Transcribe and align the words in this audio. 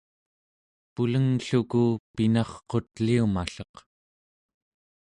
pulenglluku 0.93 1.83
pinarqut'liumalleq 2.15 3.73